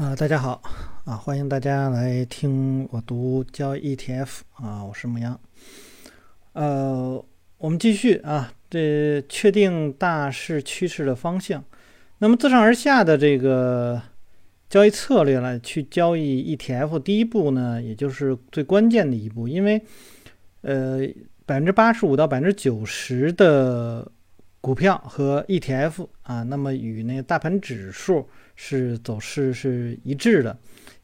[0.00, 0.62] 啊，大家好
[1.04, 5.38] 啊，欢迎大家来听我读交易 ETF 啊，我是牧羊。
[6.54, 7.22] 呃，
[7.58, 11.62] 我们继续啊，这确定大势趋势的方向。
[12.16, 14.00] 那么自上而下的这个
[14.70, 19.82] 交易策略来去交易 ETF，第一步呢，也就是最关键的一步，因为
[20.62, 21.00] 呃，
[21.44, 24.10] 百分之八十五到百分之九十的
[24.62, 28.26] 股票和 ETF 啊，那么与那个大盘指数。
[28.62, 30.54] 是走势是一致的，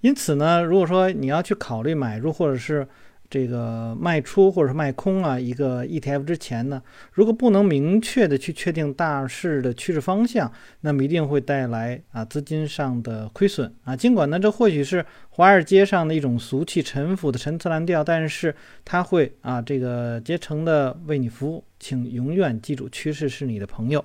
[0.02, 2.86] 因此呢，如果说你要去考虑买入或者是
[3.30, 13.96] 这个卖出或者是卖空啊一个 ETF 之前呢，如果不能明确的去确定大势的趋势方向，那么一定会带来啊资金上的亏损啊。
[13.96, 24.04] 尽管呢，这或许是华尔街上的一种俗气陈腐的陈词滥调，但是它会啊这个竭诚的为你服务，请永远记住，趋势是你的朋友。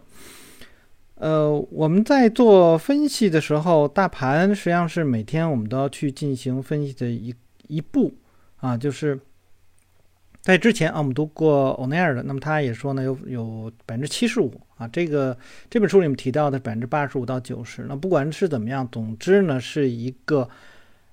[1.21, 7.31] 呃，我们在做分析的时候，大盘实际上是每天我们都要去进行分析的一
[7.67, 8.11] 一步
[8.55, 9.19] 啊，就是
[10.41, 15.37] 在之前啊，我们读过欧奈尔的，那么他也说呢，有有百分之七十五啊，这个
[15.69, 20.49] 这本书里面提到的百分之八十五到九十，那不管是怎么样，总之呢，是一个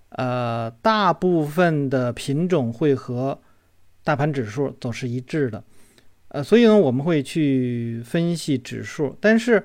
[0.09, 3.39] 呃，大部分的品种会和
[4.03, 5.63] 大盘指数走势一致的，
[6.29, 9.63] 呃，所以呢，我们会去分析指数，但是。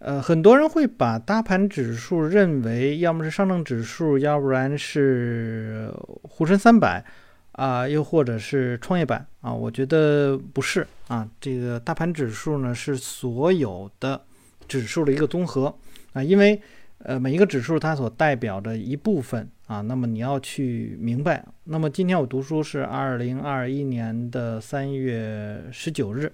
[0.00, 7.04] 呃，很多人会把大盘指数认为要么是上证指数，要不然是沪深三百，
[7.52, 9.52] 啊，又或者是创业板啊。
[9.52, 14.18] 我觉得不是啊，这个大盘指数呢是所有的
[14.66, 15.74] 指数的一个综合
[16.14, 16.58] 啊，因为
[17.00, 21.44] 呃每一个指数它所代表的一部分啊，那么你要去明白。
[21.64, 26.32] 那么今天我读书是二零二一年的三月十九日，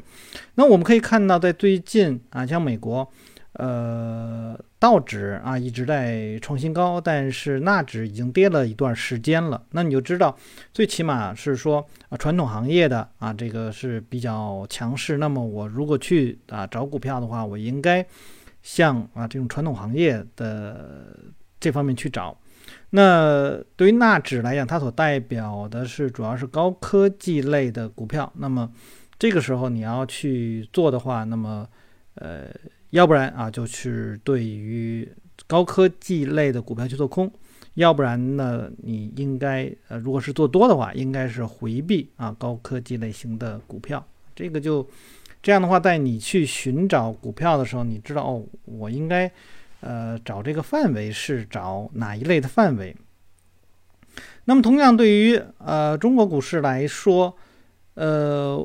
[0.55, 3.11] 那我们可以看到在最近啊，像美国。
[3.59, 9.63] 呃，道指啊一直在创新高，但是纳指已经跌了一段时间了。
[9.71, 10.37] 那你就知道，
[10.75, 15.17] 最起码是说啊，传统行业的啊这个是比较强势。
[15.17, 18.07] 那么我如果去啊找股票的话，我应该
[18.61, 21.17] 向啊这种传统行业的
[21.59, 22.37] 这方面去找。
[22.91, 28.31] 那对于纳指来讲，它所代表的是主要是高科技类的股票。
[28.37, 28.71] 那么
[29.19, 31.67] 这个时候你要去做的话，那么
[32.17, 32.51] 呃。
[32.97, 35.07] 要不然啊，就是对于
[35.47, 37.29] 高科技类的股票去做空；
[37.75, 44.03] 要不然呢，你应该呃，如果是做多的话，应该是回避啊高科技类型的股票。
[44.35, 44.89] 这个就
[45.43, 49.31] 这样的话，在你去寻找股票的时候，你知道哦，我应该
[49.81, 52.97] 呃找这个范围是找哪一类的范围。
[54.47, 57.37] 那么同样对于呃中国股市来说，
[57.93, 58.57] 呃，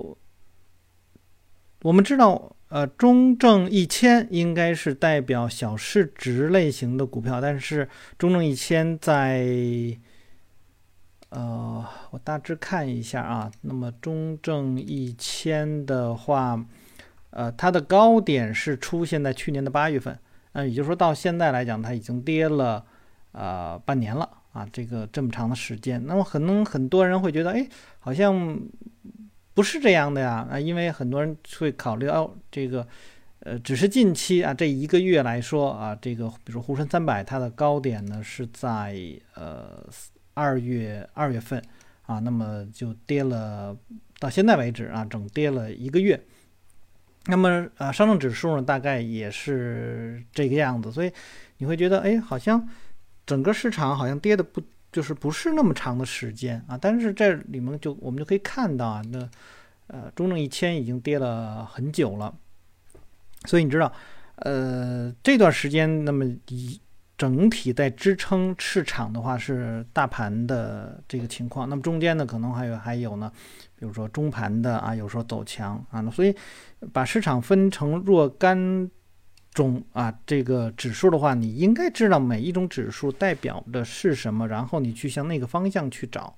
[1.81, 2.56] 我们知道。
[2.71, 9.45] 呃，中证一千应该是代表小市值类型的股票，但是中证一千在，
[11.31, 16.65] 呃，我大致看一下啊，那么中证一千的话，
[17.31, 20.17] 呃，它的高点是出现在去年的八月份，
[20.53, 22.85] 呃，也就是说到现在来讲，它已经跌了
[23.33, 27.67] 呃半年了啊，这个这么长的时间，那么可能很多人会觉得，哎，
[27.99, 28.57] 好像。
[29.61, 32.88] 不是这样的呀，啊，因为很多人会考虑哦，这个，
[33.41, 38.97] 呃，只是近期啊，这一个月来说啊，这个比如沪深三百，它的高点呢是在
[39.35, 39.88] 呃
[40.33, 41.61] 二月二月份
[42.07, 43.77] 啊，那么就跌了，
[44.17, 46.19] 到现在为止啊，整跌了一个月。
[47.27, 51.11] 那么啊，上证指数呢，大概也是这个样子，所以
[51.59, 52.67] 你会觉得，哎，好像
[53.27, 54.59] 整个市场好像跌的不。
[54.91, 59.29] 就是不是那么长的时间啊，但是这里面就我们就可以看到啊，那
[59.88, 62.34] 呃中证一千已经跌了很久了，
[63.46, 63.91] 所以你知道，
[64.35, 66.80] 呃这段时间那么以
[67.18, 73.31] 整体在支撑市场的话是大盘的这个情况，那么中间呢可能还有还有呢，
[73.78, 76.35] 比如说中盘的啊，有时候走强啊，所以
[76.91, 78.91] 把市场分成若干。
[79.53, 86.33] 中啊，这个指数的话，你应该知道每一种指数代表的是什么，然后你去向那个方向去找，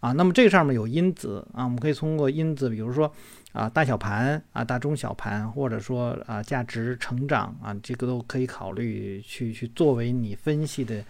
[0.00, 3.10] 啊，那么这上面有因子啊，我们可以通过因子，比如说
[3.52, 11.02] 啊大小盘啊大中小盘，或者说啊价值成长啊，这个都可以考虑去去作为你分析的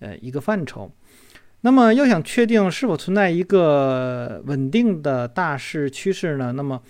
[0.00, 0.90] 呃一个范畴。
[1.62, 6.52] 那么要想确定是否存在一个稳定的大势趋势呢？
[6.52, 6.80] 那么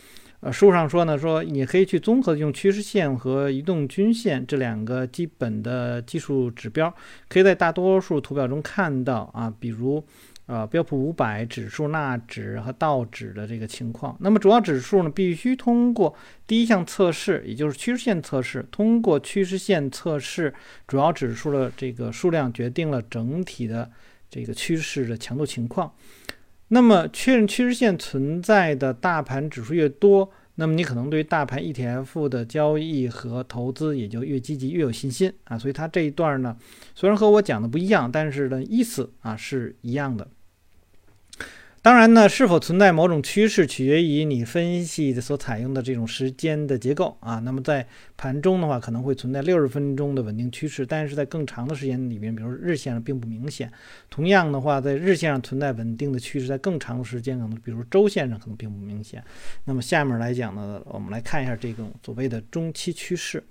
[0.41, 6.95] 呃，书上说呢，说你可以去综合用趋势线和移动均线这两个基本的技术指标，
[7.29, 10.03] 可以在大多数图表中看到啊，比如
[10.47, 14.17] 呃标普五百指数、纳指和道指的这个情况。
[14.21, 16.15] 那么主要指数呢，必须通过
[16.47, 18.67] 第一项测试，也就是趋势线测试。
[18.71, 20.55] 通过趋势线测试，
[20.89, 23.91] 主要指数的这个数量决定了整体的
[24.31, 25.93] 这个趋势的强度情况。
[26.73, 30.31] 那么确认趋势线存在的大盘指数越多。
[30.57, 36.55] 那么你可能对大盘 ETF 的交易和投资也就越积极越有信心啊，所以它这一段呢，
[36.95, 40.29] 虽然和我讲的不一样，但是呢意思啊是一样的。
[41.83, 47.39] 当然呢，是否存在某种趋势，取决于你分析的所采用的这种时间的结构啊。
[47.39, 47.87] 那么在
[48.19, 53.73] 盘中的话，可能会存在六十分钟的稳定趋势，但是在更长的时间里面，比如日线上并不明显。
[54.11, 59.25] 同样的话，在日线上存在稳定的趋势，在更长的时间可能，比如周线上可能并不明显。
[59.65, 63.43] 那么下面来讲呢，我们来看一下这种所谓的中期趋势。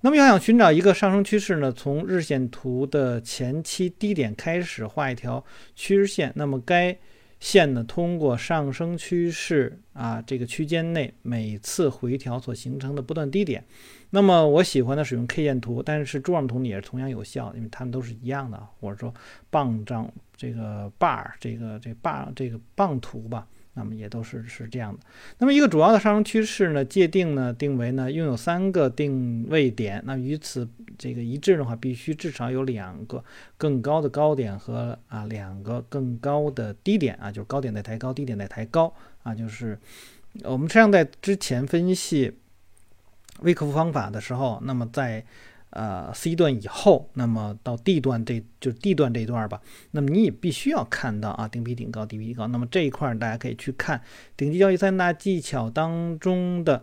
[0.00, 5.44] 那么要想寻找一个上升趋势呢，从日线图的前期低点开始画一条
[5.76, 6.98] 趋势线，那么该
[7.40, 13.64] 线呢，通过上升趋势啊这个区间内每次回调所形成的不断低点。
[14.10, 19.12] 那么我喜欢的使用 K 线图，但是柱状图也是同样有效，因为它们都是一样的，或者说
[19.48, 23.46] 棒状这个 bar 这个这 bar 这个棒图吧。
[23.74, 25.00] 那么也都是是这样的。
[25.38, 30.02] 那么一个主要的上升趋势呢，界定呢定为呢拥有三个定位点。
[30.04, 30.68] 那与此
[30.98, 33.24] 这个一致的话，必须至少有两个
[33.56, 39.34] 更高的高点和啊两个更高的低点啊，就是高点在抬高，低点在抬高啊。
[39.34, 39.78] 就是
[40.42, 42.32] 我们实际上在之前分析
[43.40, 45.24] 微克服方法的时候，那么在。
[45.70, 49.60] 呃，C 段以后，那么到 D 段，这就是 D 段这一段吧。
[49.92, 52.46] 那么你也必须要看到啊，顶比顶高，低比低高。
[52.48, 54.00] 那么这一块大家可以去看
[54.36, 56.82] 顶级交易三大技巧当中的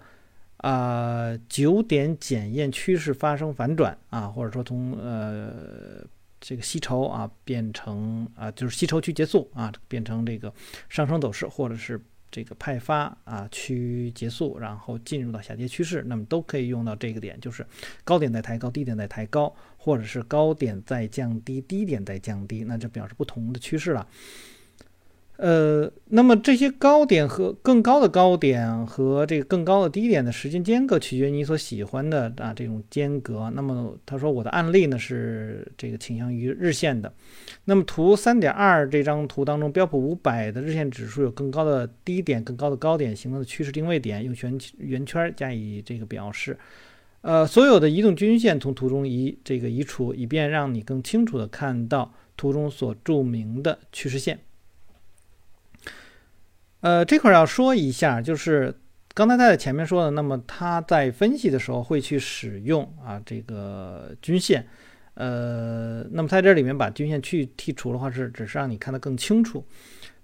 [0.57, 6.05] 啊九点检验趋势发生反转啊，或者说从呃
[6.39, 10.53] 这个吸筹啊变成啊就是吸筹区结束啊变成这个
[10.87, 12.01] 上升走势，或者是。
[12.31, 17.65] 这个派发啊区结束，然后进入到下跌趋势，那么都可以用到这个点，就是
[18.03, 24.07] 高点在抬高，低点在抬高，或者是高点在降低，低点在降低，那就表示不同的趋势了。
[25.37, 33.47] 呃，那么这些高点和更高的高点和这个更高的低点的时间间隔，取决于你所喜欢的啊这种间隔。
[33.51, 37.13] 那么他说我的案例呢是这个倾向于日线的。
[37.65, 46.57] 那么图三点二这张图当中，标普五百的日线指数有更高的低点、更高的高点形成的趋势定位点，用圆圆圈加以这个表示。
[47.21, 54.39] 呃，所有的移动均线从图中移这个移除，以便让你更清楚的看到图中所注明的趋势线。
[56.81, 58.73] 呃，这块要说一下，就是
[59.15, 64.63] 刚才他在前面说的，那么他在分析的时候会去使用啊这个均线，
[65.15, 69.65] 呃，那么在这里面把均线去剔除的话，是只是让你看得更清楚。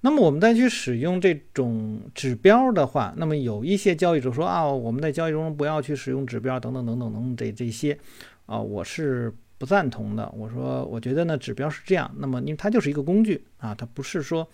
[0.02, 7.98] 那么我们再去使用这种指标的话，那么有一些交易者说啊，我们在交易中不要去使用指标等等等等等等这这些
[8.46, 10.32] 啊，我是不赞同的。
[10.38, 14.48] 我说，我觉得呢，指标是这样，那么因为它就是一个工具啊，它不是说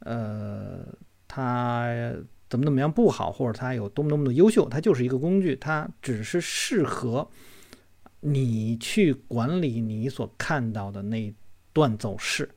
[0.00, 0.86] 呃。
[1.28, 2.12] 它
[2.48, 7.28] 怎么怎么样不好，或者它有多么多么的优秀，它就是一个工具，它只是适合
[8.20, 11.32] 你去管理你所看到的那
[11.72, 12.48] 段走势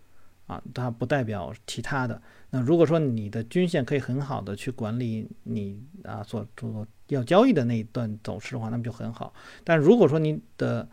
[0.48, 2.20] 啊，它不代表其他的。
[2.50, 9.34] 那如果说你的均线可以很好的去管理你啊所做要交易的那一段走势的话，那么就很好。
[9.64, 10.88] 但如果说你的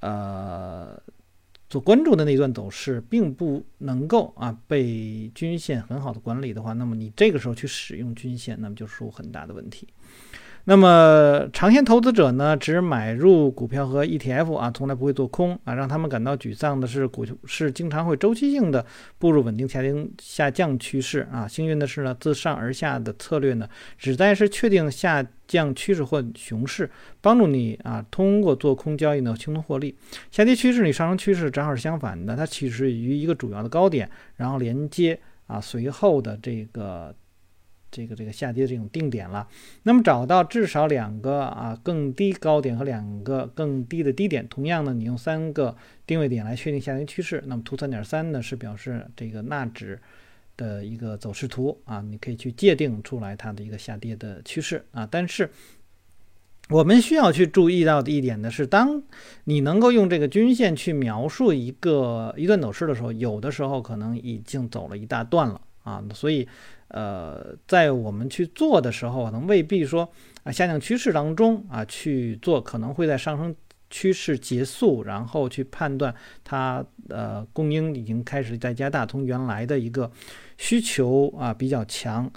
[0.00, 1.02] 呃。
[1.68, 9.88] 所关注的那段走势并不能够啊被均线很好的管理的话，那么你这个时候去使用均线，那么就出很大的问题。
[10.68, 15.72] 那么长线投资者呢，只买入股票和 ETF 啊，从来不会做空啊。
[15.74, 18.84] 让他们感到沮丧的是，股市经常会周期性的
[19.16, 21.46] 步入稳定下跌下降趋势啊。
[21.46, 29.96] 幸运的是呢，自上而下的策略呢，旨在是确定下降趋势或熊市，帮助你啊通过做空交易呢轻松获利。
[30.32, 37.14] 下跌趋势与上升趋势正好是相反的，它起始于一个主要的高点，然后连接啊随后的这个。
[37.90, 39.48] 这个这个下跌这种定点了，
[39.84, 45.74] 那么找到至少两个啊更低高点和两个更低的低点，同样呢，你用三个
[46.06, 47.42] 定位点来确定下跌趋势。
[47.46, 49.98] 那么图三点三呢是表示这个纳指
[50.56, 55.08] 的一个走势图啊，你可以去界定出来它的一个下跌的趋势啊。
[55.10, 55.48] 但是
[56.68, 59.02] 我们需要去注意到的一点呢是，当
[59.44, 66.46] 你能够用这个均线去描述一个一段走势的时候，有的时候可能已经走了一大段了啊，所以。
[66.88, 70.08] 呃，在我们去做的时候，可能未必说
[70.44, 73.54] 啊下降趋势当中啊去做，可能会在上升
[73.90, 76.14] 趋势结束，然后去判断
[76.44, 80.10] 它呃供应已经开始在加大，从原来的一个
[80.58, 82.30] 需求啊比较强，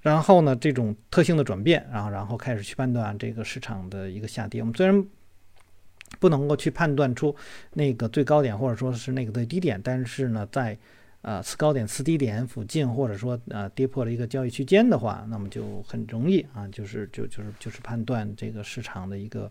[0.00, 4.60] 然后呢这种特性的转变，然后然后开始去判断这个市场的一个下跌。
[4.60, 5.04] 我们虽然
[6.18, 7.34] 不能够去判断出
[7.74, 10.78] 那个最高点或者说是那个最低点，但是呢在
[11.22, 19.50] 呃，次高点、次低点附近，或者说呃跌破了一个交易区间的话，那么就很容易啊，就是就就是就是判断这个市场的一个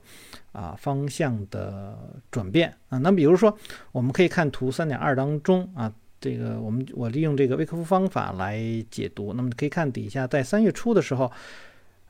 [0.53, 1.97] 啊方向的
[2.31, 2.97] 转变啊。
[2.97, 3.55] 那比如说，
[3.91, 8.59] 我们可以看图三点二当中啊，这个我们我利用这个微克夫方法来
[8.89, 11.31] 解读，那么可以看底下在三月初的时候。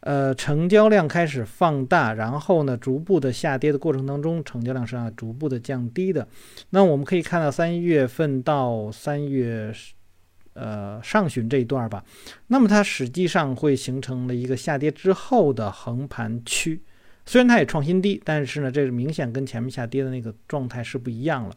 [0.01, 6.25] 呃，成交量开始放大，然后呢，逐步的下跌的过程当中，成交量是要逐步的降低的。
[6.69, 9.73] 那我们可以看到三月份到三月
[10.53, 12.05] 呃上旬这一段吧，
[12.45, 16.81] 那么它实际上会形成了一个下跌之后的横盘区。
[17.25, 21.53] 虽然它也创新低，但是呢，这是明显跟前面下跌的那个状态是不一样了。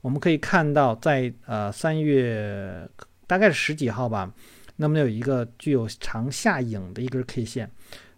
[0.00, 2.88] 我们可以看到，在呃三月
[3.26, 4.32] 大概是十几号吧。
[4.80, 7.70] 那么有一个具有长下影的一根 K 线，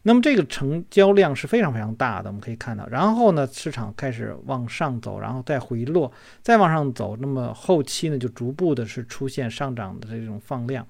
[0.02, 2.86] 那么这个成交量是非常非常大的，我们可以看到。
[2.86, 7.16] 然后呢，市场开始往上走，然后再回落，再往上走。
[7.16, 10.86] 那么后期呢，就逐步的是出现上涨的这种放量。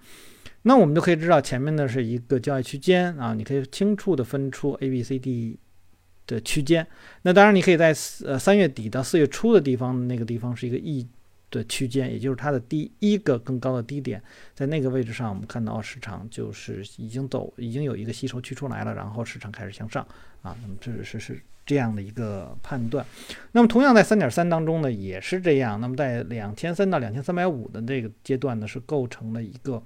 [0.64, 5.58] 那我们就可以知道，前面呢是一个交易区间啊，你可以清楚的分出 A、B、C、D
[6.26, 6.86] 的区间。
[7.22, 7.94] 那当然，你可以在
[8.26, 11.08] 呃三月底到四月初的地方，那个地方是一个 E。
[11.52, 14.20] 的区间，也就是它的第一个更高的低点，
[14.54, 20.02] 在那个位置上，我们看到市场就是已经走，已经有一个吸筹区出来了，然后市场开始向上
[20.40, 20.56] 啊。
[20.62, 23.04] 那么这是是这样的一个判断。
[23.52, 25.78] 那么同样在三点三当中呢，也是这样。
[25.78, 29.82] 那么在两千三到两千三百五的这个阶段呢，是构成了一个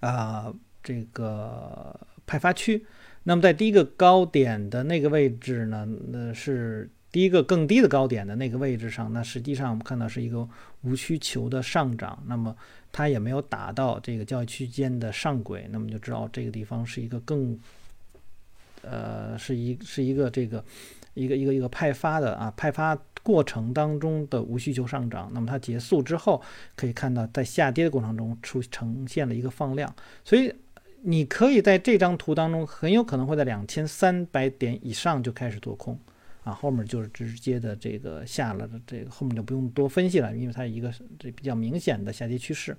[0.00, 0.50] 啊
[0.82, 1.94] 这个
[2.26, 2.86] 派发区。
[3.24, 6.90] 那么在第一个高点的那个位置呢，那是。
[7.12, 10.48] 第一个更低的高点的那个位置上，那实际上我们看到是一个
[10.82, 12.56] 无需求的上涨，那么
[12.92, 17.58] 它也没有打到这个交易区间的上轨，那么就知道这个地方是一个更，
[18.82, 20.64] 呃，是一是一个这个
[21.14, 26.40] 一个一个一个派发的啊派发过程当中的无需求上涨，那么它结束之后
[26.76, 29.92] 可以看到在下跌的过程中出呈现了一个放量，
[30.24, 30.54] 所以
[31.02, 35.98] 你可以在这张图当中很有可能会在两千三百点以上就开始做空。
[36.42, 42.76] 啊，后面就是直接的这个下了的这个后面就不用多分析了，因为它一个这比较明显的下跌趋势。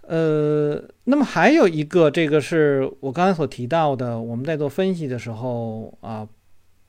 [0.00, 6.26] 呃，那么还有一个，这个是我刚才所提到的，我们在做分析的时候啊，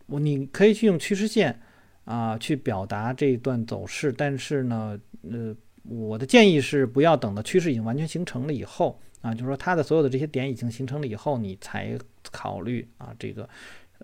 [0.05, 1.59] 我你可以去用趋势线
[2.05, 5.53] 啊去表达这一段走势，但是呢，呃，
[5.83, 11.97] 我的建议是不要等到趋势已经完全形成了以后啊，就是说它的所有的这些点已经形成了以后，你才
[12.31, 13.49] 考虑啊这个。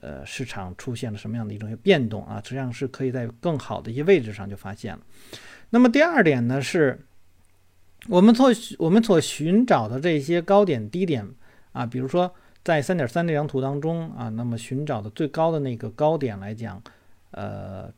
[0.01, 2.41] 呃，市场出现了什么样的一种变动啊？
[2.43, 5.01] 实际上是可以在更好的一些位置上就发现了。
[5.69, 7.05] 那么第二点呢，是
[8.07, 11.27] 我们所我们所寻找的这些高点低点
[11.71, 12.33] 啊，比如说
[12.63, 16.81] 在三点三这张图当中啊，那么寻找的最高的那个高点来讲，
[17.31, 17.91] 呃，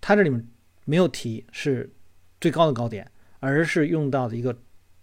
[0.00, 0.46] 它这里面
[0.84, 1.90] 没有提是
[2.40, 4.56] 最高的高点，而是用到的一个。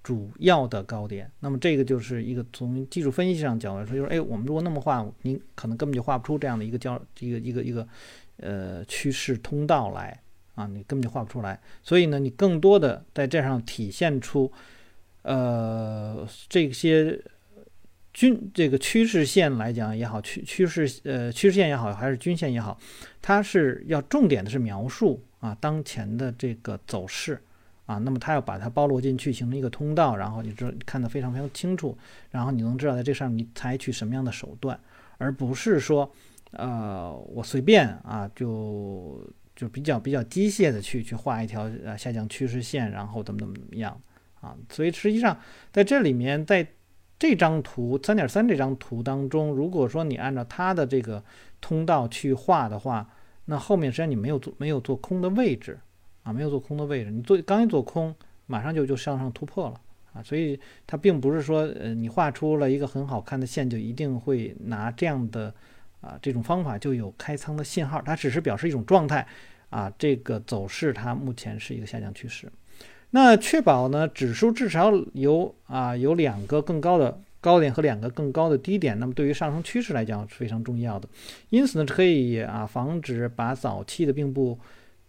[0.05, 7.87] 主要的高点，那么这个就是一个从技术分析上角度来说，就是哎，我们如果那么画，您可能根本就画不出这样的一个交一个一个一个
[8.37, 10.21] 呃趋势通道来
[10.53, 11.59] 啊，你根本就画不出来。
[11.81, 14.51] 所以呢，你更多的在这上体现出
[15.23, 17.19] 呃这些
[18.13, 22.79] 均这个趋势线来讲也好，趋趋势呃趋势线也好，还是均线也好，
[23.23, 27.41] 它是要重点的是描述啊当前的这个走势。
[27.85, 31.95] 啊，那么它要把它包罗进去，形成一个通道，然后你知看得非常非常清楚，
[32.31, 34.79] 然后你能知道在这上面你采取什么样的手段，
[35.19, 36.11] 而不是说，
[36.51, 39.23] 呃，我随便啊，就
[39.55, 43.95] 就比较比较机械的去去画一条呃下降趋势线，然后怎么怎么怎么样
[44.41, 44.55] 啊？
[44.69, 45.37] 所以实际上
[45.71, 46.67] 在这里面，在
[47.19, 51.23] 这张图三点三这张图当中，如果说你按照它的这个
[51.61, 53.07] 通道去画的话，
[53.45, 55.79] 那后面实际上你没有做没有做空的位置。
[56.25, 58.13] 啊，没有做空的位置，你做刚一做空，
[58.47, 59.79] 马上就就向上突破了
[60.11, 65.53] 啊，所以它并不是说，呃，你画出了一个很好看的线，就一定会拿这样的
[66.01, 69.27] 啊这种方法就有开仓的信号，它只是表示一种状态
[69.69, 72.51] 啊，这个走势它目前是一个下降趋势。
[73.11, 81.07] 那确保呢，指数至少有啊有两个更高的高点和两个更高的低点，那么对于上升趋势来讲是非常重要的。
[81.51, 84.57] 因此呢，可以啊防止把早期的并不。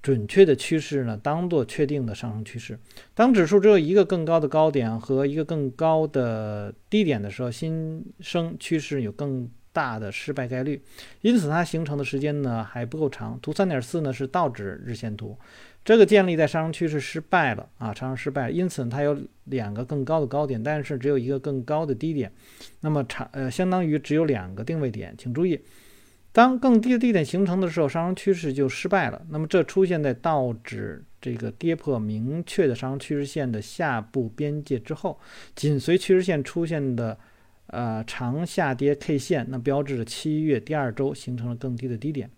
[0.03, 2.79] 准确的趋势呢，当做确定的上升趋势。
[3.15, 10.81] 当指数只有一个更高的高点和一个更高的低点的时候，新生趋势有更大的失败概率，
[11.23, 13.38] 因此它形成的时间呢还不够长。
[13.43, 15.37] 图三点四呢是倒指日线图，
[15.85, 22.33] 这个建立在上升趋势失败了啊，上升失败，因此它有两个更高的高点，但是只有一个更高的低点，
[22.81, 25.61] 那么长呃相当于只有两个定位点，请注意。
[26.37, 29.25] 当更低的低点形成的时候，上升趋势就失败了。
[29.31, 35.19] 那么这出现在道指这个跌破明确的上升趋势线的下部边界之后，
[35.55, 37.19] 紧随趋势线出现的
[37.69, 42.31] 呃长下跌 K 线，那标志着七月第二周形成了更低的低点。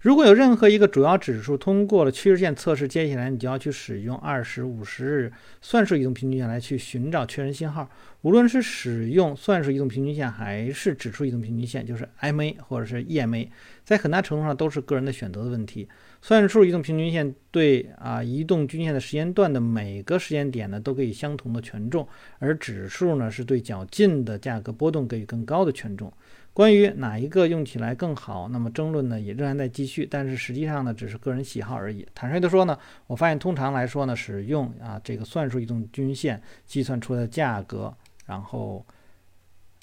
[0.00, 7.88] 如果有任何一个主要指数通过了趋势线测试，接下来你就要去使用二十五十日算术移动平均线来去寻找确认信号。
[8.22, 13.48] 无论是使用算术移动平均线还是指数移动平均线，就是 MA 或者是 EMA，
[13.84, 15.88] 在很大程度上都是个人的选择的问题。
[16.22, 22.08] 算术移动平均线对啊移动均线的时间段的每个时间点呢都给予相同的权重，
[22.40, 26.12] 而指数呢是对较近的价格波动给予更高的权重。
[26.56, 32.08] 关于哪一个用起来更好，那么争论呢也仍然在继续，但是实际上呢只是个人喜好而已。
[32.14, 37.94] 坦率的说呢，我发现通常来说呢，使用啊这个算术移动均线计算出来的价格，
[38.24, 38.82] 然后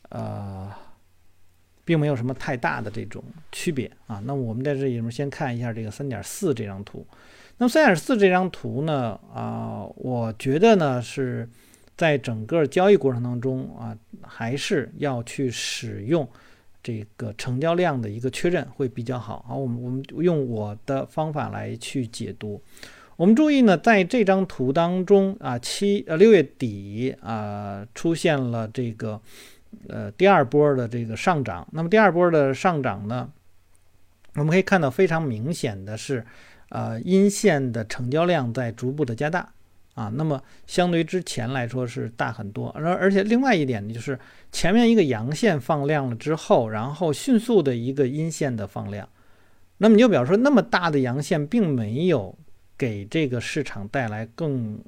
[0.09, 0.71] 呃
[1.85, 4.19] 并没有什么太大的这种区别啊。
[4.25, 7.05] 那我们在这里面先看一下这个三点四这张图。
[7.59, 11.47] 那么三点四这张图呢啊，我觉得呢是
[11.95, 16.27] 在整个交易过程当中啊，还是要去使用。
[16.83, 19.45] 这个成交量的一个确认会比较好。
[19.47, 22.61] 好，我们我们用我的方法来去解读。
[23.15, 29.21] 我们注意呢，在这张图当中啊，七呃六月底啊出现了这个
[29.87, 31.65] 呃第二波的这个上涨。
[31.71, 33.31] 那么第二波的上涨呢，
[34.33, 36.25] 我们可以看到非常明显的是，
[36.69, 39.52] 呃阴线的成交量在逐步的加大。
[39.95, 44.17] 啊，那么相对于之前来说是大很多，而而且另外一点呢，就是
[44.51, 49.07] 前面一个阳线放量了之后，然后迅速的一个阴线的放量，
[49.77, 52.35] 那么你就比方说那么大的阳线并没有
[52.75, 54.83] 给这个市场带来更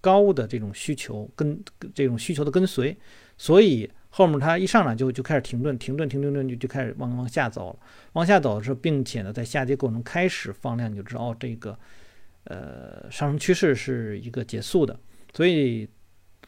[0.00, 1.62] 高的这种需求跟
[1.94, 2.96] 这种需求的跟随，
[3.36, 7.78] 所以后面它一上来就就开始停顿，停顿，停顿，顿就就开始往往下走了，
[8.14, 11.78] 往下走的时候，并且呢在下跌过程中开始放量，你就知道哦这个。
[12.48, 14.98] 呃，上升趋势是一个结束的，
[15.34, 15.86] 所以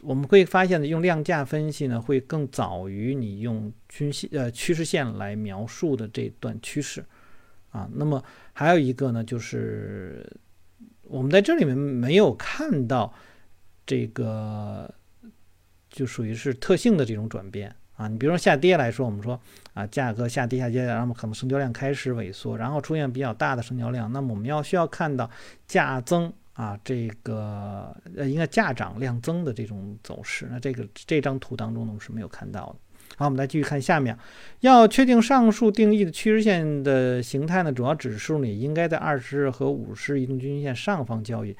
[0.00, 7.04] 我们会发现呢，用量价分析呢，会更早于你用均线呃趋势线来描述的这段趋势
[7.68, 7.86] 啊。
[7.94, 10.26] 那么还有一个呢，就是
[11.02, 13.12] 我们在这里面没有看到
[13.84, 14.94] 这个，
[15.90, 17.76] 就属于是特性的这种转变。
[18.00, 19.38] 啊，你比如说下跌来说，我们说
[19.74, 25.28] 啊，价格下跌下跌，然后可能成交量开始萎缩，然后出现比较大的成交量，那么我们要需要看到
[25.66, 32.76] 价增啊，这个呃应该价涨量增的这种走势，那这个这张图当中呢我们是没有看到的。
[33.16, 34.16] 好，我们来继续看下面，
[34.60, 41.54] 要确定上述定义的趋势线的形态呢，主要指数呢应该在二十日和五十日移动均线上方交易。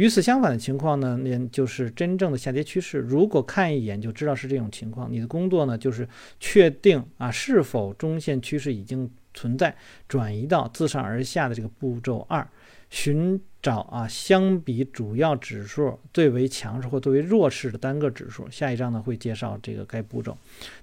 [0.00, 2.96] 与此相反的情况呢，那就是真正的下跌趋势。
[3.00, 6.08] 如果看一眼就知道是这种情况，你的工作呢就是
[6.40, 9.76] 确定啊是否中线趋势已经存在，
[10.08, 12.48] 转移到自上而下的这个步骤二，
[12.88, 18.48] 寻找啊相比主要指数最为强势或最为弱势的单个指数。
[18.50, 20.34] 下一章呢会介绍这个该步骤。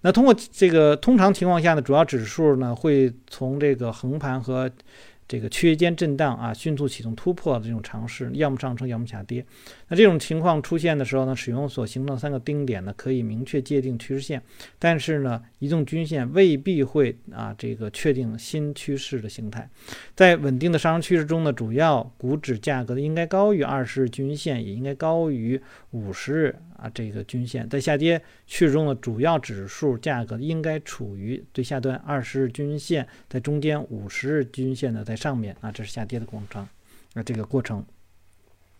[0.01, 4.71] 那通过这个通常情况下呢，主要指数呢会从这个横盘和
[5.27, 9.45] 这个区间震荡啊，迅速启动突破的这种尝试，要么上升，要么下跌。
[9.89, 14.41] 那这种情况出现的时候呢，使用所形成的三个丁点呢，可以明确界定趋势线。
[14.79, 19.69] 但是呢，移动均线未必会啊，这个确定新趋势的形态。
[20.15, 25.61] 在稳定的上升趋势中呢，主要股指价格应该高于二十日均线，也应该高于
[25.91, 27.67] 五十日啊这个均线。
[27.69, 36.67] 在下跌趋势中的主要指数价格应该处于最下端二十日均线，在中间五十日均线呢在上面啊，这是下跌的过程
[37.13, 37.85] 啊这个过程。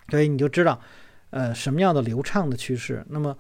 [0.10, 0.80] 所以你就知道，
[1.32, 3.06] 呃，什么样的流畅的趋势。
[3.10, 3.38] 那么，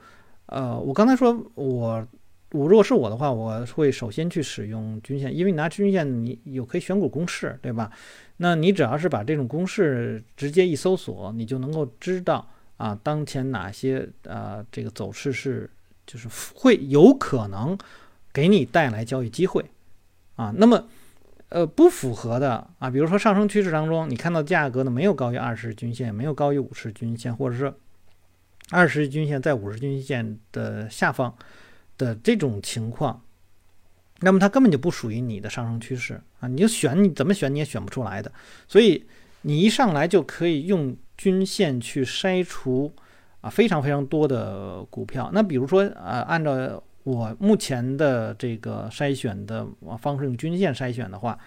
[0.48, 2.08] 呃，我刚才说我。
[2.52, 7.91] 我如果是我的话，我会首先去使用均线，因为你拿均线，你有可以选股公式，对吧？
[8.38, 15.70] 那你只要是把这种公式直接一搜索，你就能够知道啊，当前哪些啊这个走势是
[16.06, 17.78] 就是会有可能
[18.32, 19.66] 给你带来交易机会
[20.36, 20.54] 啊。
[20.56, 20.88] 那么
[21.50, 27.74] 呃不符合的啊，比如说上升趋势当中，你看到价格呢没有高于二十日均线，没有高于五十均线，或者是
[28.72, 31.36] 二十日均线在五十均线的下方。
[32.00, 33.20] 的这种情况，
[34.20, 36.48] 那么它根本就不属于你的上升趋势啊！
[36.48, 38.32] 你就选你怎么选你也选不出来的，
[38.68, 39.04] 所以
[39.42, 42.93] 你一上来就可以用均线去筛除
[43.41, 45.30] 啊非常非常多的股票。
[45.34, 49.67] 那比如说啊，按照我目前的这个筛选的
[49.99, 51.38] 方式用均线筛选的话，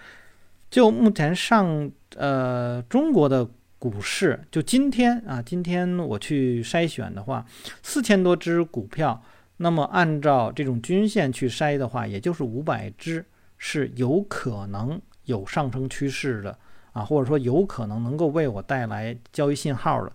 [0.69, 7.45] 就目前上呃中国的股市，就今天啊，今天我去筛选的话，
[7.81, 9.23] 四千多只股票，
[9.57, 13.25] 那么按照这种均线去筛的话，也就是五百只
[13.57, 16.57] 是有可能有上升趋势的
[16.93, 20.11] 啊，或者说有可能能够为我带来交易信号的。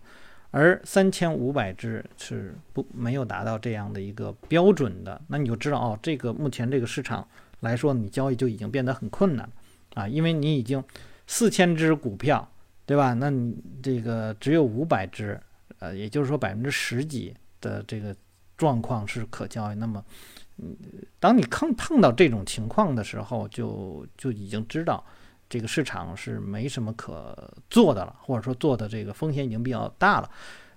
[0.53, 7.27] 而三千五百只是不没有达到这样的一个标准的，那你就知道哦，这个目前这个市场
[7.61, 9.47] 来说，你交易就已经变得很困难
[9.95, 10.83] 啊，因为你已经
[11.27, 12.49] 四千只股票，
[12.87, 13.13] 对吧？
[13.13, 15.39] 那你这个只有五百只，
[15.79, 18.17] 呃，也就是说百分之十几的这个
[18.57, 19.75] 状况是可交易。
[19.75, 20.03] 那么，
[20.57, 20.75] 嗯，
[21.21, 25.05] 当你碰碰到这种情况的时候，就就已经知道。
[25.49, 30.31] 这个市场是没什么可做的了，或者说做的这个风险已经比较大了。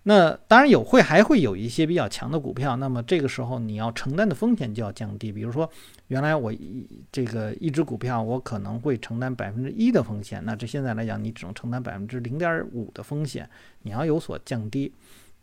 [0.03, 5.29] 那当然有会还会有一些比较强的股票，那么这个时候你要承担的风险就要降低。
[5.31, 5.69] 比如说，
[6.07, 13.47] 原来我一这个一只股票我可能会承担百分之一的风险，那这现在来讲你只能承担百分之零点五的风险，
[13.81, 14.91] 你要有所降低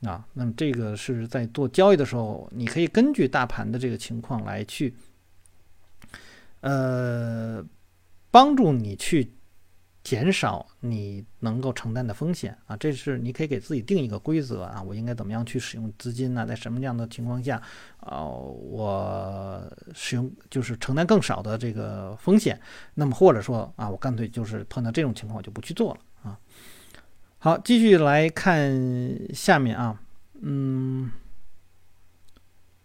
[0.03, 0.25] 啊。
[0.33, 4.95] 那么这个是在做交易的时候，你可以根据大盘的这个情况来去，
[6.63, 7.65] 呃。
[8.37, 9.33] 帮助你去
[10.05, 16.45] 减少你能够承担的风险啊，这是你可以给自己定一个规则啊，我应该怎么样去使用资金呢？
[16.45, 17.63] 在什么样的情况下，
[18.01, 22.61] 呃，我使用就是承担更少的这个风险？
[22.93, 26.39] 那么或者说啊，我干脆就是碰到这种情况我就不去做了啊。
[27.39, 28.71] 好，继续来看
[29.33, 29.99] 下面啊，
[30.43, 31.11] 嗯。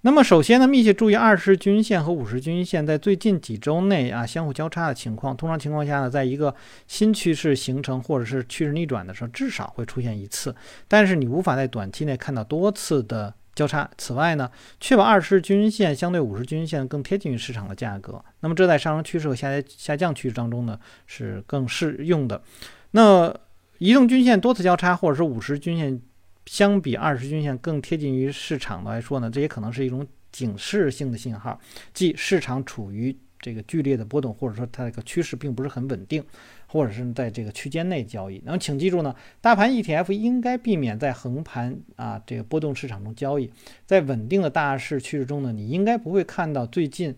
[0.04, 5.38] 那么首先呢，密切注意二十日均线和五十均线在最近几周内啊相互交叉的情况。
[5.38, 6.54] 通常情况下呢，在一个
[6.88, 10.56] 新趋势形成或者是趋势逆转的时候，至少会出现一次。
[10.88, 13.88] 但是你无法在短期内看到多次的交叉。
[13.96, 18.20] 此外呢，确保二十日均线相对五十均线更贴近于市场的价格。
[18.40, 22.42] 那么这在上升趋势和下下降趋势当中呢是更适用的。
[22.90, 23.32] 那
[23.78, 26.02] 移动均线多次交叉，或者是五十均线。
[26.46, 31.60] 相比二十均线更贴近于市场的来说呢，这也可能是一种警示性的信号，
[31.94, 36.24] 即市场处于这个剧烈的波动，或者说它这个趋势并不是很稳定，
[36.68, 38.42] 或者是在这个区间内交易。
[38.46, 43.50] 那么请记住呢，大盘 ETF 应该避免在横盘啊这个波动市场中交易，
[43.86, 47.16] 在稳定的大势趋势中呢，你应该不会看到最近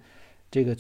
[0.52, 0.76] 这个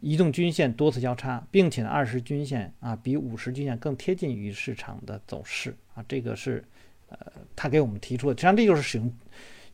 [0.00, 6.62] 移动均线多次交叉，并且呢二十均线啊比五十均线更贴近于市场的走势啊，这个是。
[7.08, 7.18] 呃，
[7.56, 9.12] 他给我们提出的，实际上这就是使用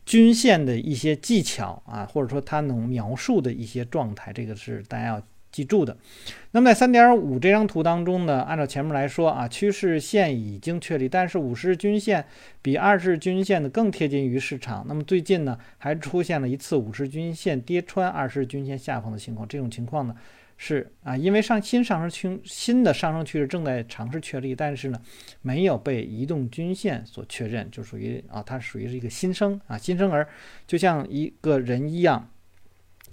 [0.05, 5.21] 均线的一些技巧啊，或者说它能描述的一些状态，这个是大家要
[5.51, 5.97] 记住的。
[6.51, 12.23] 那么在三点五这张图当中呢，按照前面来说啊，趋势线已经确立，但是五十日均线
[12.61, 14.85] 比二十日均线的更贴近于市场。
[14.87, 20.15] 那么最近呢，还出现了一次五十均线跌穿二十均线下方的情况，这种情况呢。
[20.57, 25.01] 是啊，因为上新上升趋新的上升趋势正在尝试确立，但是呢，
[25.41, 30.27] 没有被移动均线所确认，就属于啊，它属于是一个新生啊，新生儿，
[30.65, 32.29] 就像一个人一样，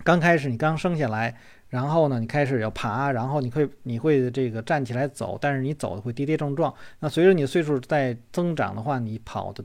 [0.04, 1.36] 刚开始你刚生下来，
[1.68, 9.64] 然后呢，你开始要爬，然后你会你会这个站起来走，但是你走的会跌跌撞撞，那随着你的岁数在增长的话，你跑的。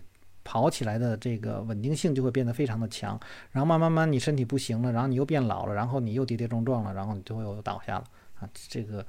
[0.50, 3.20] 跑起来的这个稳定性就会变得非常的强，
[3.52, 8.06] 然后慢慢慢你身体不行了，然后你又变老了，然后你又跌跌撞撞了，然后你最后又倒下了
[8.40, 8.50] 啊！
[8.70, 9.06] 这个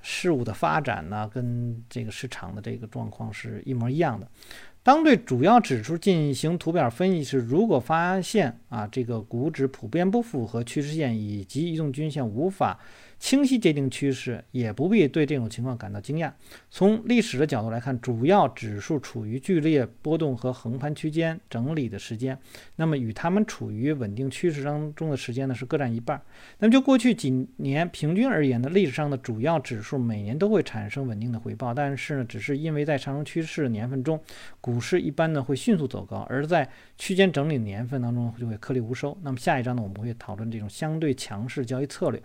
[0.00, 4.28] 事物的发展呢，跟这个市场的这个状况是一模一样的。
[4.86, 12.78] 当对主要指数进行图表分析时，如果发现啊这个股指普遍不符合趋势线以及移动均线无法。
[13.18, 16.30] 清晰界定趋势，也不必对这种情况感到惊讶。
[16.70, 22.38] 从历史的角度来看，主要指数处于剧烈波动和横盘区间整理的时间，
[22.76, 26.20] 那么与它们处于稳定趋势当中的时间呢是各占一半。
[26.58, 34.20] 那么就过去几年平均而言呢，历史上的主要指数每年都会产生稳定的回报，但是呢，只是因为在上升趋势年份中，
[34.60, 39.16] 股股市一般呢会迅速走高，而在区间整理年份当中就会颗粒无收。
[39.22, 42.22] 那么下一章呢，我们会讨论这种相对强势交易策略。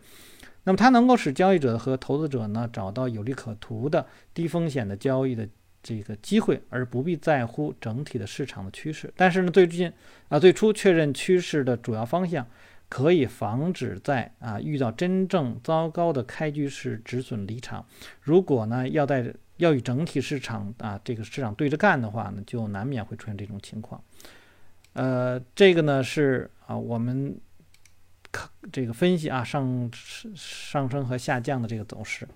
[0.65, 5.47] 那么它能够使交易者和投资者呢找到有利可图的低风险的交易的
[5.81, 9.09] 这个机会，而不必在乎整体的市场的趋势。
[9.15, 9.89] 但是呢，最近
[10.27, 12.45] 啊最初确认趋势的主要方向，
[12.89, 17.85] 可以防止在啊遇到真正糟糕的开局时止损离场。
[18.19, 24.03] 如果呢要在要与整体市场啊这个市场对着干的话呢，就难免会出现这种情况。
[24.93, 27.39] 呃，这个呢是啊我们
[28.31, 28.49] 看。
[28.71, 29.91] 这个分析啊，上
[30.35, 32.27] 上升和下降的这个走势。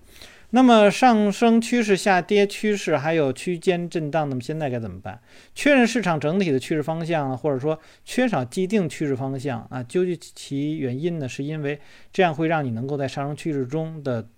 [0.50, 5.20] 那么上升趋势、下跌趋势，还有区间震荡，那么现在该怎么办？
[5.54, 9.82] 确认市场整体的趋势方向，或者说缺少既定趋势方向啊？
[9.84, 11.28] 究竟其原因呢？
[11.28, 11.80] 是因为
[12.12, 14.28] 这样会让你能够在上升趋势中的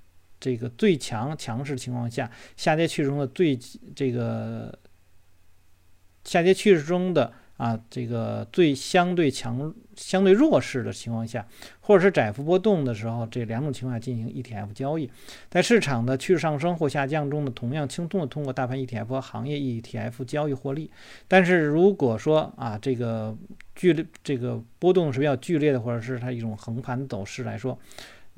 [0.40, 3.58] 这个最强强势情况下，下跌趋势中的最
[3.94, 4.78] 这个
[6.24, 7.32] 下跌趋势中的。
[7.58, 11.44] 啊，这个最相对强、相对弱势的情况下，
[11.80, 15.10] 或者是窄幅波动的时候，这两种情况下进行 ETF 交易，
[15.50, 20.88] 在市场的趋势上升或下降中呢，同样轻松的通过大盘 ETF 和行业 ETF 交易获利。
[21.26, 23.36] 但是如果说啊，这个
[23.74, 27.76] 剧烈、这个波动是比较剧烈的，或者是它一种横盘走势来说，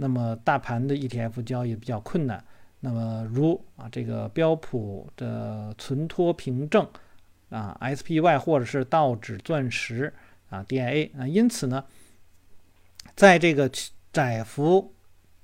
[0.01, 2.43] 那么大盘的 ETF 交易比较困难。
[2.81, 6.89] 那么如啊，这个标普的存托凭证。
[7.51, 10.15] 啊，SPY 或者是道指钻石
[10.49, 11.85] 啊，DIA 啊，因此呢，
[13.17, 13.69] 在这个
[14.13, 14.95] 窄幅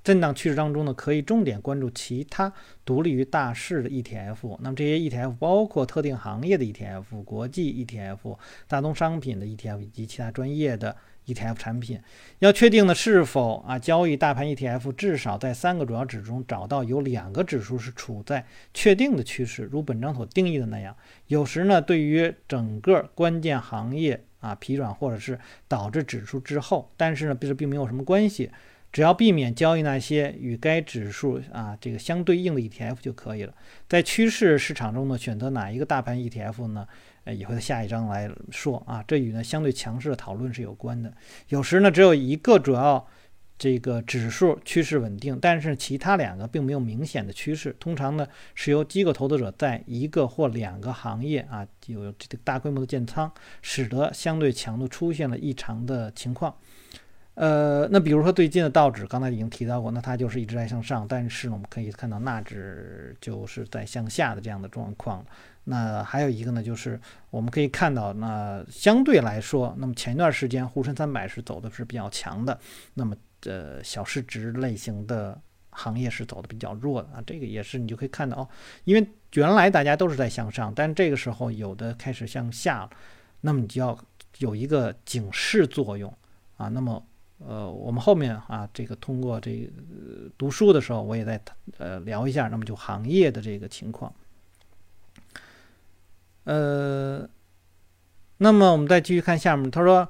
[0.05, 2.53] 震荡趋势当中呢，可以重点关注其他
[2.85, 4.57] 独立于大势的 ETF。
[4.61, 8.39] 那么这些 ETF 包括特定行业的 ETF、国际 ETF、
[8.69, 10.97] 大宗商品的 ETF 以及其他专业的。
[11.27, 12.01] ETF 产品
[12.39, 20.97] 要确定的是否啊交易大盘 ETF，至少在三个主要指数中找到有两个指数是处在确定的趋势，如本章所定义的那样。
[21.27, 28.51] 有时呢，对于整个关键行业啊疲软或者是导致指数滞后，但是呢，这并没有什么关系，
[28.93, 33.53] 只要避免交易那些与该指数啊这个相对应的 ETF 就可以了。
[33.89, 36.87] 在趋势市场中呢，选择哪一个大盘 ETF 呢？
[37.27, 41.13] 呃，也会在下一章来说啊，这与呢相对强势的讨论是有关的。
[41.49, 43.05] 有时呢，只有一个主要
[43.59, 47.75] 这个指数趋势稳定，但是其他两个并没有明显的趋势。
[47.81, 56.55] 通常呢，是由机构投资者在一个或两个行业啊有这个大规模的建仓，使得相对强度出现了异常的情况。
[57.37, 65.23] 呃，那比如说最近的道指，刚才已经提到过，那它就是一直在向上，但是，我们可以看到纳指就是在向下的这样的状况。
[65.65, 72.59] 那还有一个呢，就是我们可以看到，那相对来说，那么前一段时间沪深三百是走的是比较强的，
[72.95, 78.49] 那么呃小市值类型的行业是走的比较弱的啊，这个也是你就可以看到哦，
[78.85, 82.91] 因为原来大家都是在向上，但这个时候有的开始向下了，
[83.43, 83.99] 那么你就要
[84.39, 86.11] 有一个警示作用
[86.57, 86.69] 啊。
[86.69, 87.05] 那么
[87.39, 89.71] 呃，我们后面啊，这个通过这个
[90.39, 91.41] 读书的时候，我也在
[91.79, 94.13] 呃聊一下，那么就行业的这个情况。
[96.45, 97.29] 呃，
[98.39, 100.09] 那么我们再继续看下面，他说，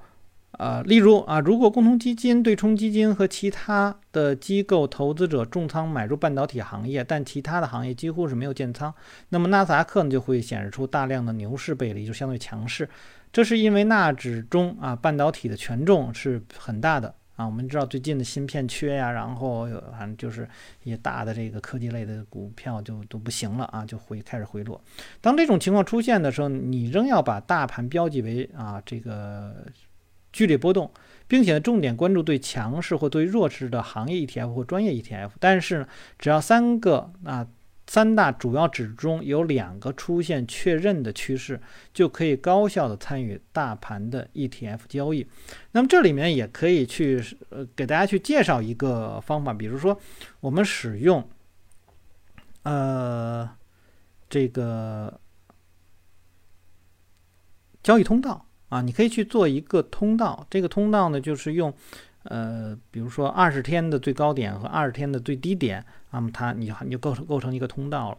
[0.53, 8.95] 啊，例如啊，如果共同基金、对冲基金和其他的机构投资者重仓买入半导体行业，但其他的行业几乎是没有建仓，
[9.31, 12.89] 那么纳斯达克呢就会显示出大量的牛市背离，就相对强势。
[13.33, 17.15] 这是因为纳指中啊半导体的权重是很大的。
[17.37, 20.49] 啊，我们知道最近的芯片缺呀，然后有反正就是
[20.85, 24.83] 一些大的这个科技类的股票就都不行了啊，就会开始回落。
[25.21, 29.67] 当这种情况出现的时候，你仍要把大盘标记为啊这个
[30.33, 30.91] 剧烈波动，
[31.29, 35.33] 并且重点关注对强势或对弱势的行业 ETF 或专业 ETF。
[35.39, 37.47] 但是呢，只要三个啊。
[37.89, 41.61] 三大主要指中有两个出现确认的趋势，
[41.95, 45.27] 就可以高效的参与大盘的 ETF 交易。
[45.73, 49.99] 那么这里面也可以去呃给大家去介绍一个方法，比如说
[50.41, 51.29] 我们使用
[52.65, 53.49] 呃
[54.29, 55.21] 这个
[57.85, 60.45] 交易通道啊，你可以去做一个通道。
[60.51, 61.73] 这个通道呢，就是用
[62.29, 65.85] 呃比如说二十天的最高点和二十天的最低点。
[66.13, 68.19] 那么它你你就构成构成一个通道了，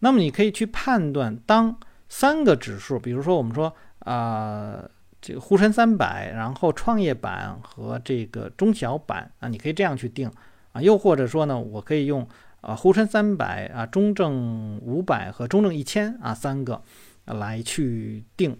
[0.00, 4.82] 那么你可以去判断，当三个指数，比如说我们说啊
[5.20, 10.28] 这个沪深三百，然后创业板和这个中小板啊，你可以这样去定
[10.72, 12.26] 啊，又或者说呢，我可以用
[12.62, 16.82] 啊沪深三百啊中证五百和中证一千啊三个
[17.26, 18.58] 来去定。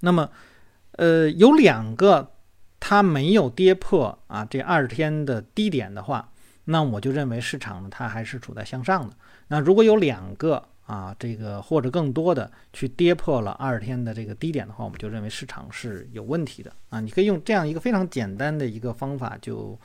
[0.00, 0.28] 那么
[0.92, 2.32] 呃有两个
[2.86, 6.28] 它没有跌破啊这二十天的低点的话。
[6.66, 9.16] 那我就认为市场呢，它还是处在向上的。
[9.48, 17.00] 那如果有两个啊，这个或者更多的去跌破了二十天的这个低点的话，我们就认为市场是有问题的啊。
[17.00, 19.78] 你可以用这样一个非常简单的一个方法，就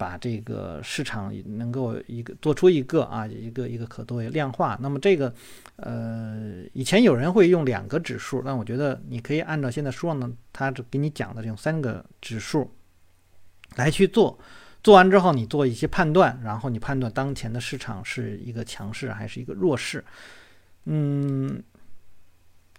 [0.00, 4.78] 把这个市场能够一个做出一个啊一个一个可作为量化。
[4.80, 5.30] 那么这个
[5.76, 12.70] 呃，以前有人会用两个指数，但我觉得你可以按照现在书上呢，他给你讲的这种三个指数
[13.76, 14.38] 来去做。
[14.82, 20.02] 做完之后，你做一些判断，然后你判断当前的市场是一个强势还是一个弱势。
[20.86, 21.62] 嗯，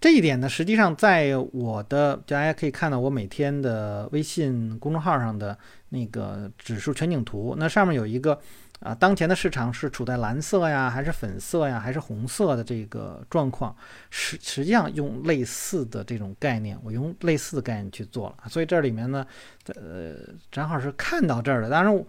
[0.02, 5.56] 这一点呢，实际上在我的大家可以看到我每天的微信公众号上的
[5.90, 8.38] 那个指数全景图，那上面有一个
[8.80, 13.76] 啊，当前的市场是处在蓝色呀，还是粉色呀，还是红色的这个状况？
[14.10, 18.50] 实实际上用类似的这种概念，我用类似的概念去做了。
[18.50, 19.24] 所以这里面呢，
[19.68, 20.16] 呃，
[20.50, 21.70] 正好是看到这儿的。
[21.70, 22.06] 当然，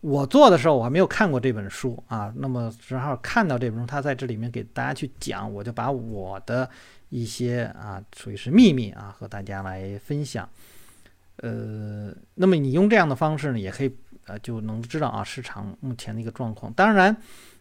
[0.00, 2.32] 我做的时候我还没有看过这本书啊。
[2.36, 6.70] 那么正好看到这本书，他在这里面给大家去讲，我就把我的
[7.12, 10.48] 一些啊，属于是秘密啊，和大家来分享。
[11.36, 13.94] 呃，那么你用这样的方式呢，也可以。
[14.26, 16.72] 呃，就能知道啊，市场目前的一个状况。
[16.74, 17.14] 当然，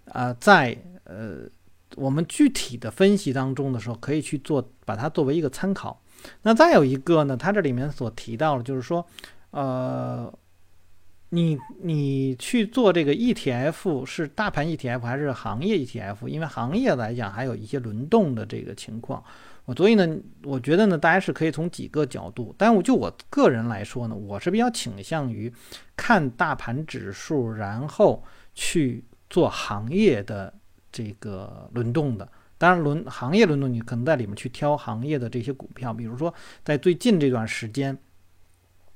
[0.06, 1.40] 啊，在呃
[1.96, 6.00] 我们具体的分析当中的时候，可以去做，把它作为一个参考。
[6.44, 9.04] 那再有一个呢，它这里面所提到的，就是说，
[9.50, 10.32] 呃，
[11.34, 16.28] 你你去做这个 ETF 是大盘 ETF 还是行业 ETF？
[16.28, 19.24] 因为行业来讲，还有一些轮动的这个情况。
[19.64, 25.52] 我所以呢，我觉得呢，大家是可以从几个角度，但我就我个人来说呢，我是比较倾向于
[25.96, 28.22] 看大盘指数，然后
[28.54, 30.54] 去做行业的
[30.92, 32.28] 这个轮动的。
[32.58, 36.34] 当然，轮行业轮动，你可能在里面去挑行业的这些股票，比如说
[36.66, 37.98] 在最近这段时间，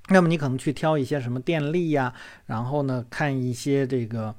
[0.10, 2.14] 那么你可能去挑一些什么电力呀，
[2.46, 4.34] 然后呢，看一些这个。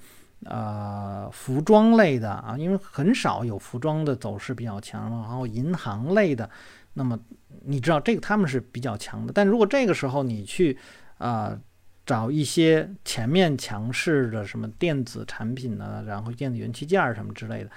[0.45, 6.49] 呃，服装类的啊，因为很少有服装的走势比较强，然后银行类的，
[6.93, 7.19] 那么
[7.65, 9.33] 你知道这个他们是比较强的。
[9.33, 10.77] 但如果这个时候你去
[11.17, 11.59] 啊
[12.05, 17.71] 找一些前面强势的什么电子产品呢，然后电子元器件什么之类的，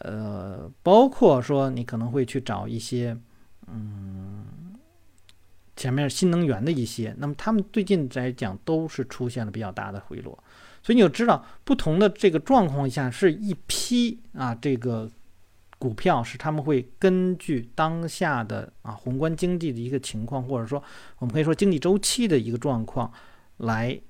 [0.00, 3.16] 呃，包括说你可能会去找一些
[3.68, 4.44] 嗯
[5.82, 10.38] 前面新能源的一些，那么他们最近来讲都是出现了比较大的回落。
[10.80, 15.10] 所以你就知道，不同的这个状况下，是一批啊，这个
[15.80, 20.80] 股票是他们会根据当下的啊宏观经济的一个情况，或者说
[21.18, 23.12] 我们可以说经济周期的一个状况
[23.56, 24.00] 来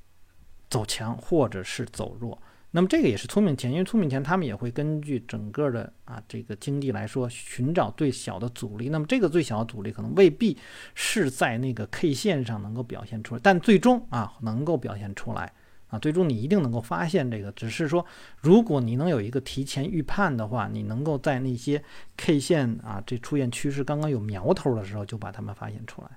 [0.68, 2.38] 走强或者是走弱。
[2.72, 8.88] 那么这个也是聪明钱，因为聪明钱他们也会根据整个的啊这个经济来说寻找最小的阻力。
[8.88, 10.58] 那么这个最小的阻力可能未必
[10.94, 15.52] 是在那个 K 线上能够表现出来，但最终啊能够表现出来。
[15.88, 18.02] 啊，最终你一定能够发现这个，只是说，
[18.38, 21.84] 如果你能有一个提前预判的话，你能够在那些
[22.16, 26.08] K 线啊，这出现趋势刚刚有苗头的时候，就把它们发现出来。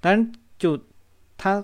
[0.00, 0.82] 当然，就
[1.36, 1.62] 它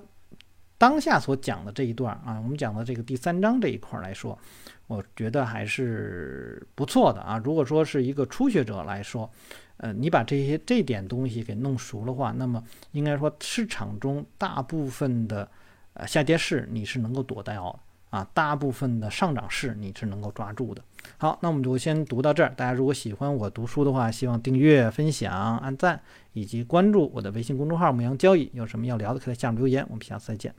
[0.79, 4.39] 当下所讲的这一段啊，我们讲的这个第三章这一块来说，
[4.87, 7.41] 我觉得还是不错的啊。
[7.45, 9.31] 如果说是一个初学者来说，
[9.77, 15.49] 呃，你把这些这点东西给弄熟的话，那么应该说市场中大部分的。
[15.97, 17.79] 呃，下跌市你是能够躲掉的
[18.19, 20.83] 啊，大部分的上涨市你是能够抓住的。
[21.19, 22.53] 好，那我们就先读到这儿。
[22.57, 28.51] 大家如果喜欢我读书的话，希望订阅、分享、按赞以及关注我的微信公众号“牧羊交易”。
[28.55, 29.87] 有什么要聊的，可以在下面留言。
[29.89, 30.53] 我们下次再见。